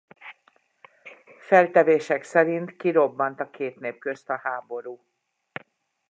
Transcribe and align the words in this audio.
Feltevések 1.39 2.23
szerint 2.23 2.75
kirobbant 2.75 3.39
a 3.39 3.49
két 3.49 3.79
nép 3.79 3.99
közt 3.99 4.29
a 4.29 4.39
háború. 4.43 5.01